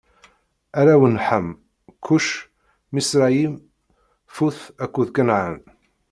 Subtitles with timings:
[0.79, 1.47] Arraw n Ḥam:
[2.05, 2.27] Kuc,
[2.93, 3.53] Miṣrayim,
[4.35, 5.55] Fut akked Kanɛan.